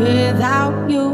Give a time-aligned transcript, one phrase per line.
[0.00, 1.06] without you.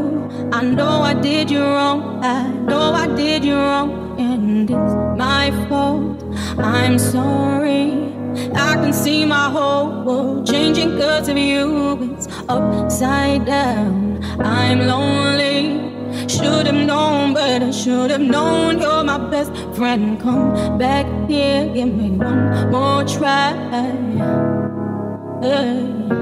[0.51, 2.23] I know I did you wrong.
[2.23, 6.23] I know I did you wrong, and it's my fault.
[6.57, 8.07] I'm sorry.
[8.53, 12.13] I can see my whole world changing because of you.
[12.13, 14.23] It's upside down.
[14.39, 15.85] I'm lonely.
[16.27, 20.19] Should have known, but I should have known you're my best friend.
[20.19, 23.53] Come back here, give me one more try.
[25.41, 26.16] Hey.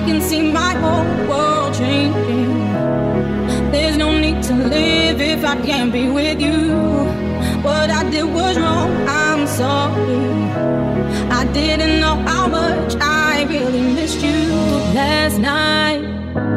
[0.00, 2.48] I can see my whole world changing.
[3.70, 6.70] There's no need to live if I can't be with you.
[7.60, 10.24] What I did was wrong, I'm sorry.
[11.30, 14.48] I didn't know how much I really missed you.
[14.94, 16.02] Last night,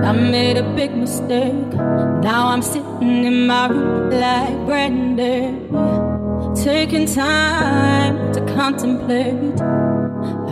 [0.08, 1.72] I made a big mistake.
[2.24, 5.52] Now I'm sitting in my room like Brandy,
[6.64, 9.60] taking time to contemplate.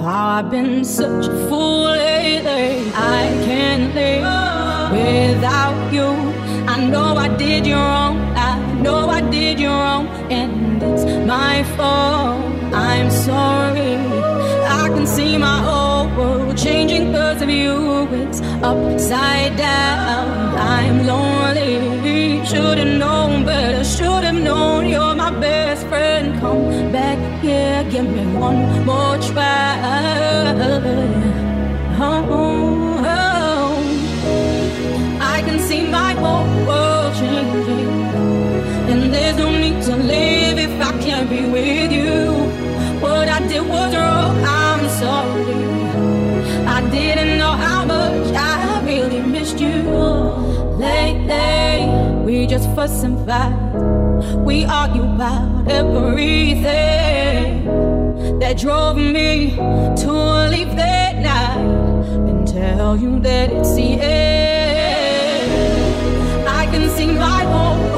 [0.01, 2.91] How I've been such a fool lately.
[2.95, 4.23] I can't live
[4.91, 6.09] without you.
[6.67, 8.17] I know I did you wrong.
[8.35, 12.73] I know I did you wrong, and it's my fault.
[12.73, 13.97] I'm sorry.
[14.81, 18.07] I can see my whole world changing because of you.
[18.11, 20.55] It's upside down.
[20.57, 22.43] I'm lonely.
[22.43, 23.83] Should've known better.
[23.83, 26.39] Should've known you're my best friend.
[26.39, 29.79] Come back here, give me one more try.
[32.03, 33.41] Oh, oh.
[35.21, 37.89] I can see my whole world changing.
[38.91, 42.33] And there's no need to live if I can't be with you.
[42.99, 45.63] What I did was wrong, I'm sorry.
[46.65, 49.83] I didn't know how much I really missed you.
[50.77, 54.00] Lately, we just fuss and fight.
[54.45, 56.69] We argue about everything
[58.39, 60.11] that drove me to
[60.49, 61.57] leave that night
[62.29, 65.51] and tell you that it's the end.
[66.47, 67.90] I can see my whole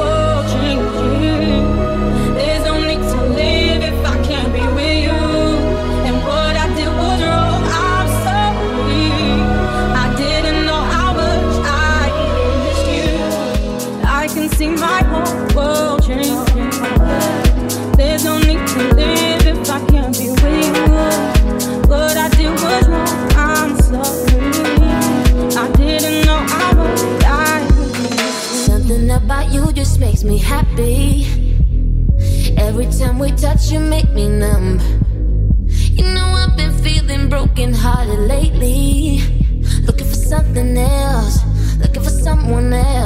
[30.23, 31.25] makes me happy.
[32.57, 34.79] Every time we touch, you make me numb.
[35.67, 39.22] You know, I've been feeling broken hearted lately.
[39.85, 41.39] Looking for something else,
[41.79, 43.03] looking for someone else.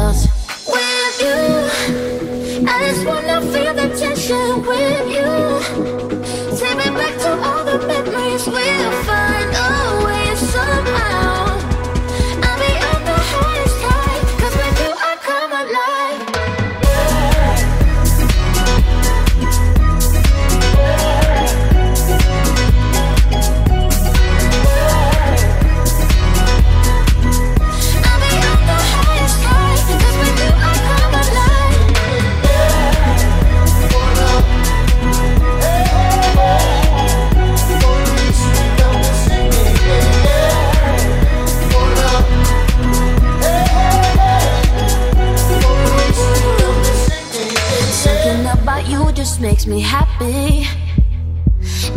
[49.40, 50.66] Makes me happy.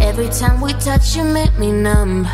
[0.01, 2.27] Every time we touch, you make me numb.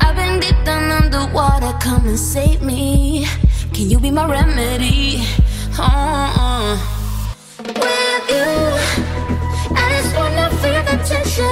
[0.00, 3.26] I've been deep down underwater, come and save me.
[3.72, 5.22] Can you be my remedy?
[5.78, 6.76] Oh,
[7.58, 8.50] with you,
[9.76, 11.51] I just wanna feel the tension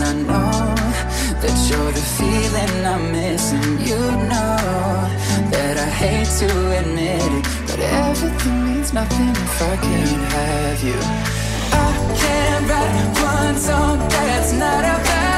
[0.00, 0.74] I know
[1.40, 3.78] that you're the feeling I'm missing.
[3.80, 4.56] You know
[5.50, 10.98] that I hate to admit it, but everything means nothing if I can't have you.
[11.72, 15.35] I can't write one song that's not about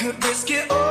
[0.00, 0.89] could risk it all.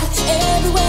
[0.00, 0.87] everywhere.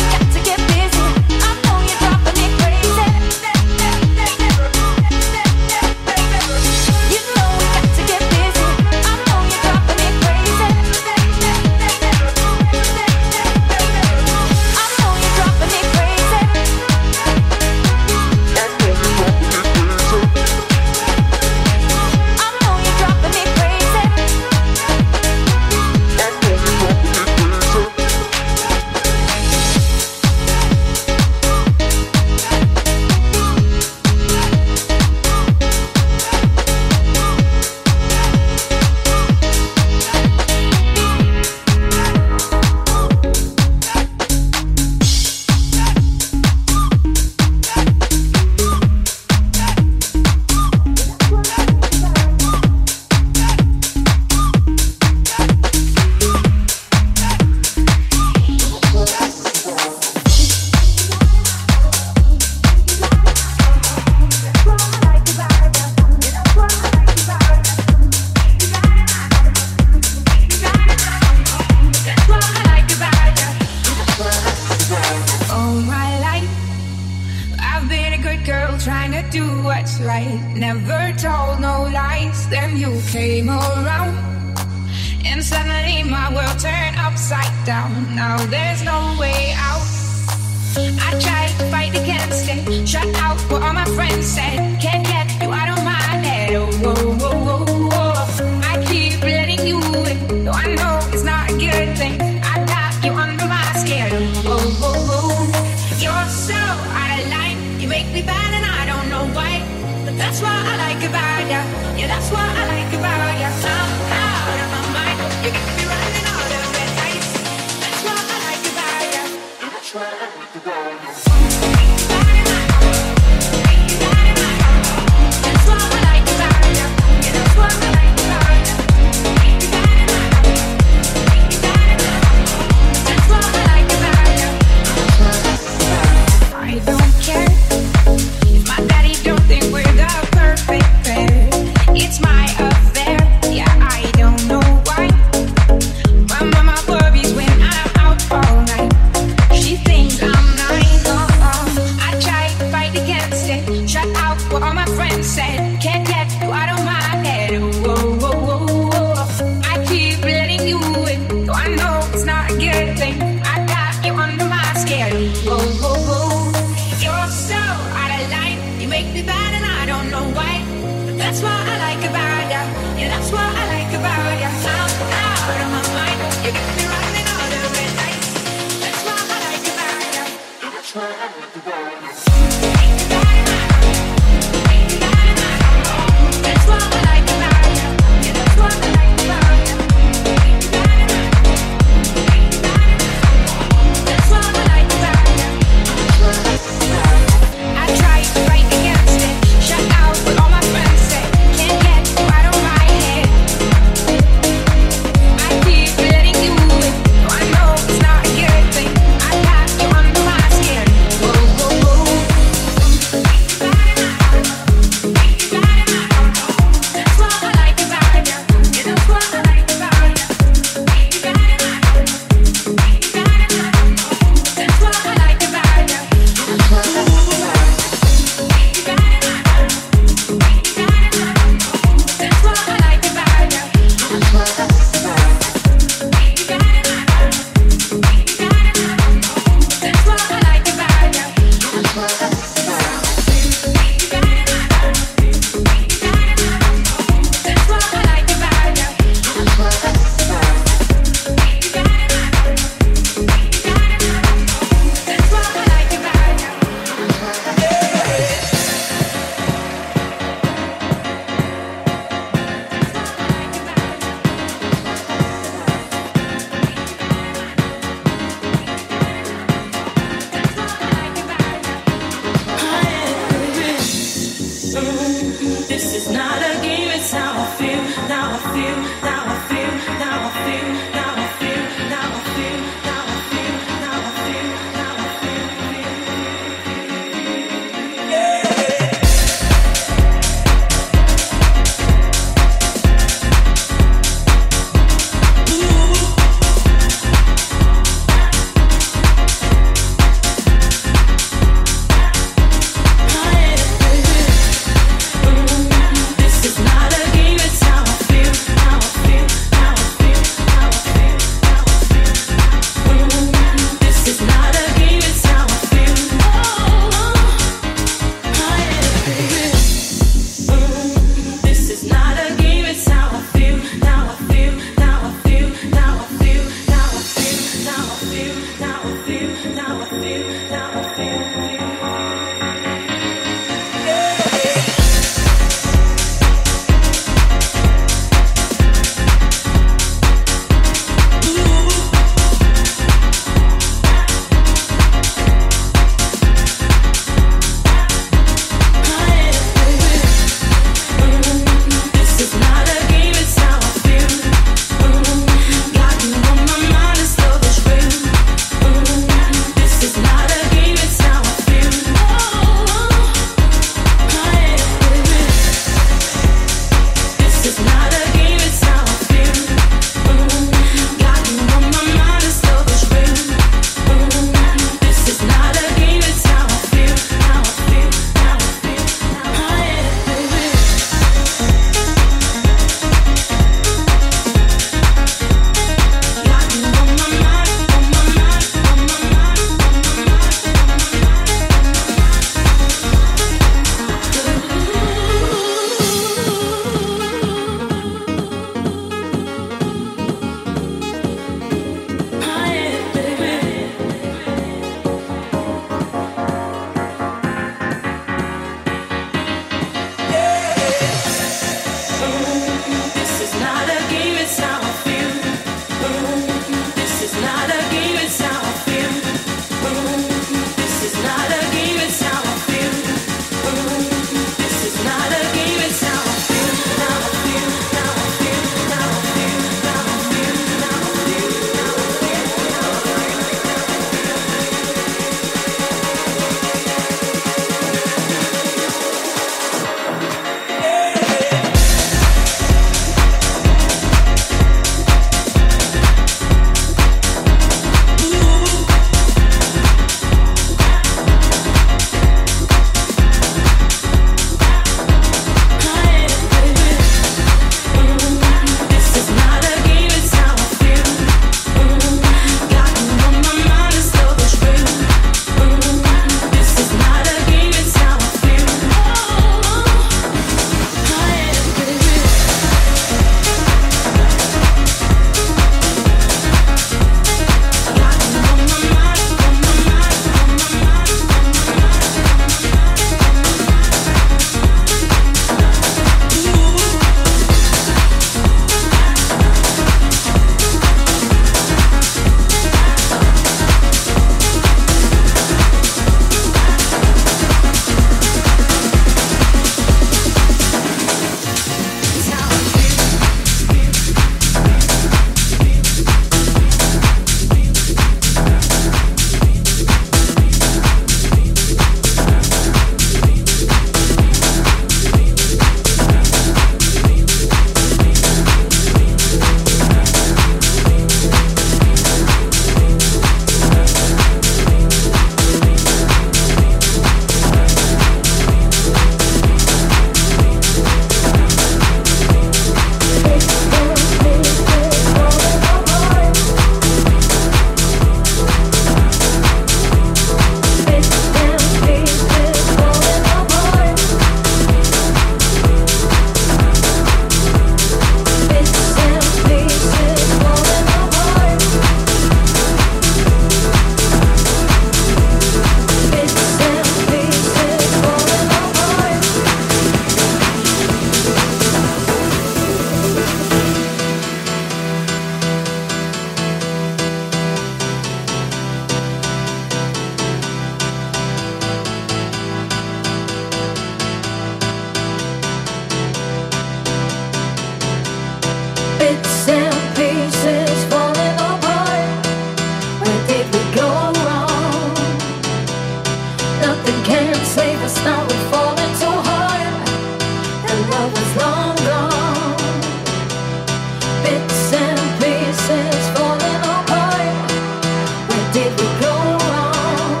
[598.32, 598.94] did we go
[599.28, 600.00] wrong?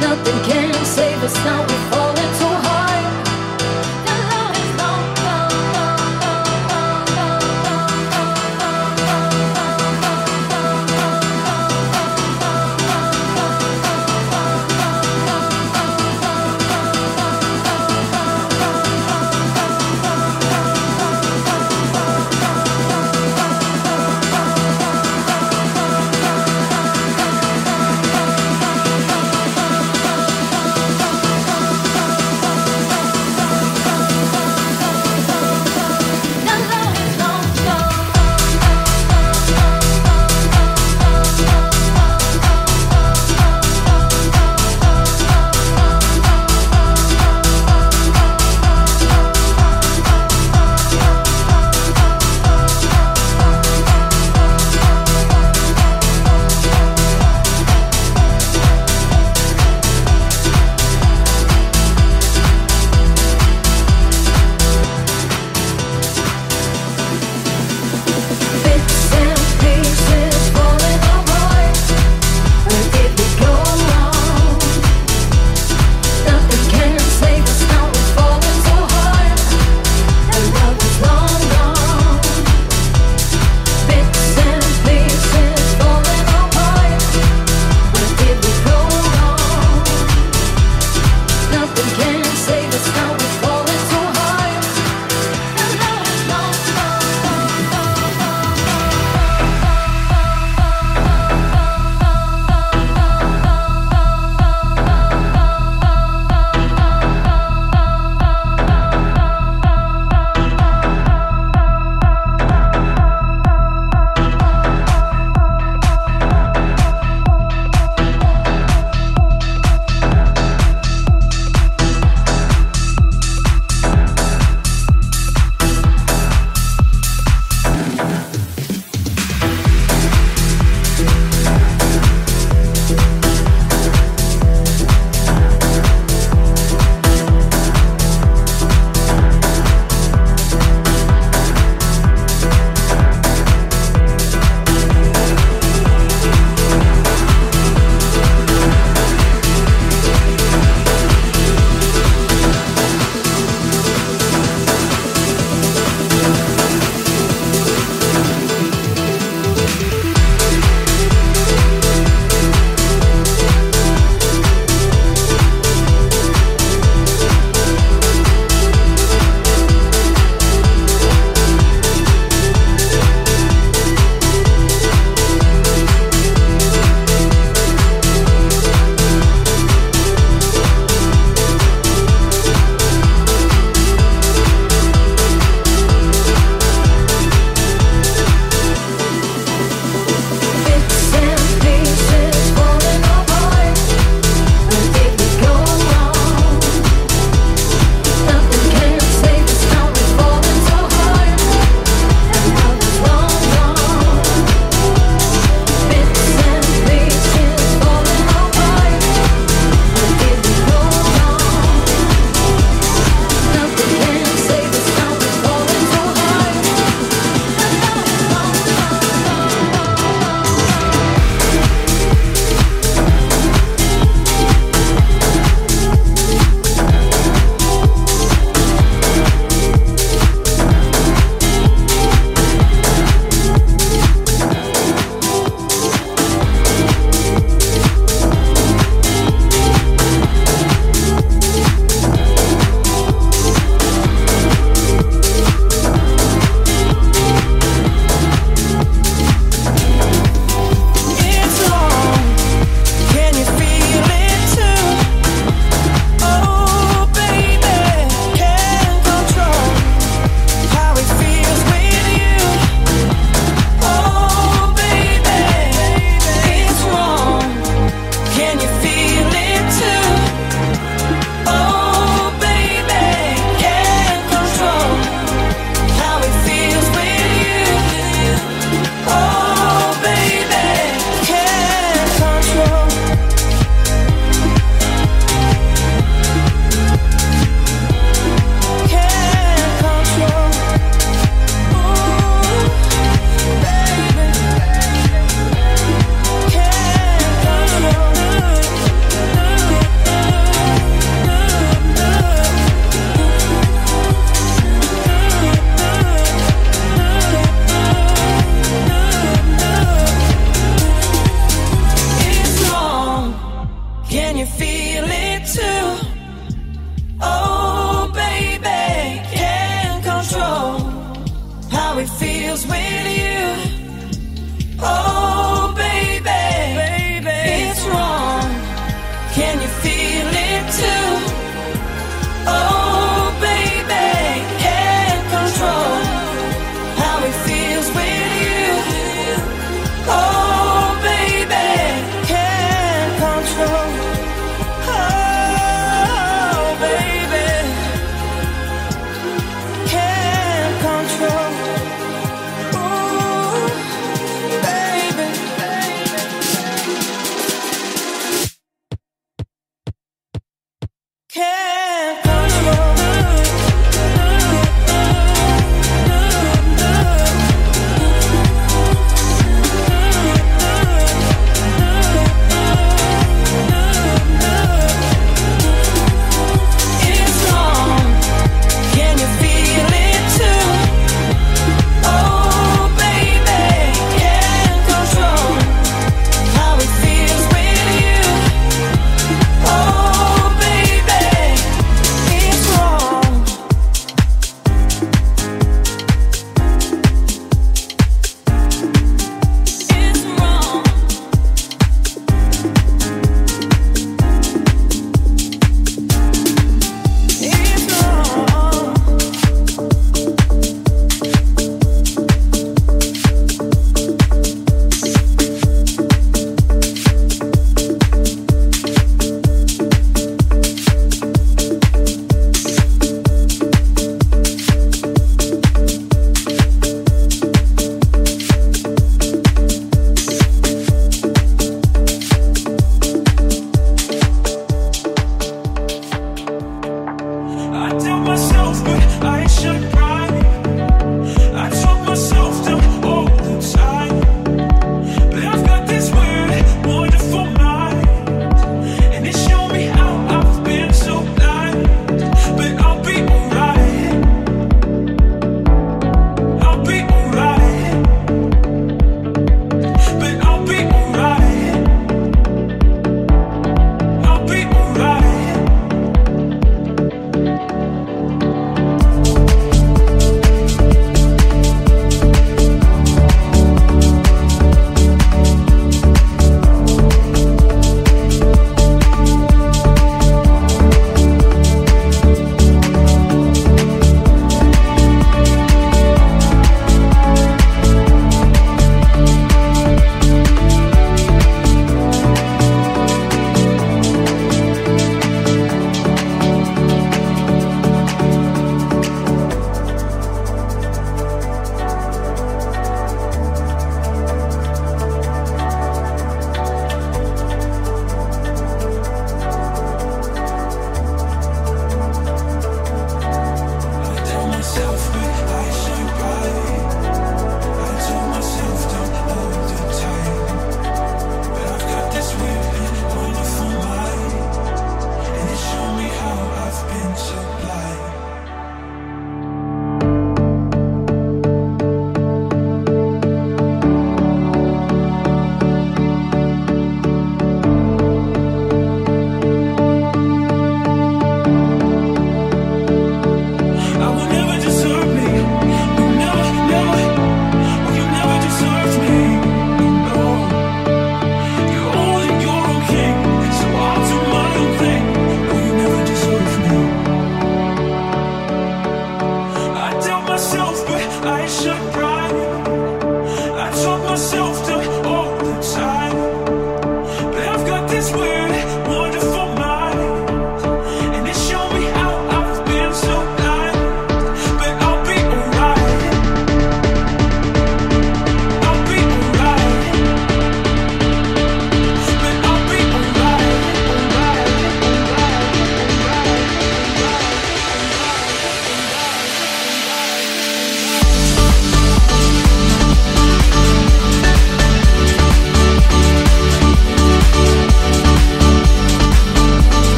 [0.00, 2.05] Nothing can save us now before.